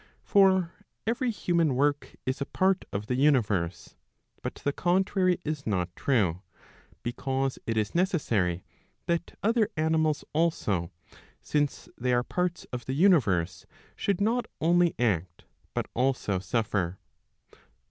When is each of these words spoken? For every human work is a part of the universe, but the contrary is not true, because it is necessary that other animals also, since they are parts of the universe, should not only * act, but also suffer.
For 0.23 0.71
every 1.05 1.29
human 1.29 1.75
work 1.75 2.15
is 2.25 2.41
a 2.41 2.45
part 2.47 2.85
of 2.91 3.05
the 3.05 3.13
universe, 3.13 3.97
but 4.41 4.55
the 4.55 4.73
contrary 4.73 5.39
is 5.45 5.67
not 5.67 5.95
true, 5.95 6.41
because 7.03 7.59
it 7.67 7.77
is 7.77 7.93
necessary 7.93 8.63
that 9.05 9.37
other 9.43 9.69
animals 9.77 10.25
also, 10.33 10.89
since 11.43 11.87
they 11.99 12.13
are 12.13 12.23
parts 12.23 12.65
of 12.73 12.85
the 12.85 12.93
universe, 12.95 13.67
should 13.95 14.19
not 14.19 14.47
only 14.59 14.95
* 14.97 14.99
act, 14.99 15.45
but 15.75 15.85
also 15.93 16.39
suffer. 16.39 16.97